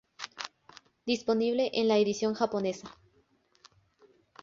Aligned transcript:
Disponible 1.05 1.69
en 1.75 1.87
la 1.87 1.97
edición 1.99 2.33
japonesa 2.33 2.89